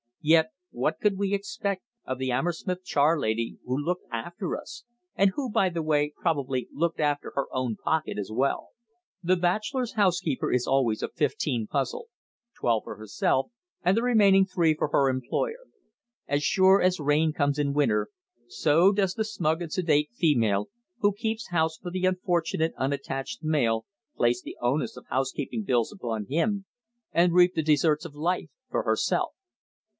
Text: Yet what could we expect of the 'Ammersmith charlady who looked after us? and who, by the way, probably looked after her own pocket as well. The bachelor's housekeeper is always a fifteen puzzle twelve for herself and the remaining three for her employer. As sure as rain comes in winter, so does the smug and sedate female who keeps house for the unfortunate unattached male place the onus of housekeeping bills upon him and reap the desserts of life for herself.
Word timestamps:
Yet 0.23 0.51
what 0.71 0.99
could 0.99 1.17
we 1.17 1.33
expect 1.33 1.83
of 2.05 2.17
the 2.17 2.31
'Ammersmith 2.31 2.83
charlady 2.83 3.57
who 3.65 3.77
looked 3.77 4.05
after 4.11 4.55
us? 4.57 4.83
and 5.15 5.31
who, 5.31 5.49
by 5.49 5.69
the 5.69 5.81
way, 5.83 6.13
probably 6.15 6.67
looked 6.71 6.99
after 6.99 7.31
her 7.35 7.47
own 7.51 7.75
pocket 7.75 8.17
as 8.19 8.31
well. 8.31 8.69
The 9.23 9.35
bachelor's 9.35 9.93
housekeeper 9.93 10.51
is 10.51 10.67
always 10.67 11.01
a 11.03 11.07
fifteen 11.09 11.67
puzzle 11.67 12.07
twelve 12.59 12.83
for 12.83 12.97
herself 12.97 13.51
and 13.83 13.95
the 13.97 14.01
remaining 14.03 14.45
three 14.45 14.73
for 14.75 14.87
her 14.89 15.09
employer. 15.09 15.65
As 16.27 16.43
sure 16.43 16.81
as 16.81 16.99
rain 16.99 17.31
comes 17.31 17.59
in 17.59 17.73
winter, 17.73 18.09
so 18.47 18.91
does 18.91 19.13
the 19.15 19.23
smug 19.25 19.61
and 19.61 19.71
sedate 19.71 20.11
female 20.13 20.69
who 20.99 21.13
keeps 21.13 21.49
house 21.49 21.77
for 21.77 21.91
the 21.91 22.05
unfortunate 22.05 22.73
unattached 22.75 23.43
male 23.43 23.85
place 24.15 24.41
the 24.41 24.57
onus 24.61 24.97
of 24.97 25.05
housekeeping 25.09 25.63
bills 25.63 25.91
upon 25.91 26.25
him 26.25 26.65
and 27.11 27.33
reap 27.33 27.53
the 27.55 27.63
desserts 27.63 28.05
of 28.05 28.15
life 28.15 28.49
for 28.69 28.83
herself. 28.83 29.31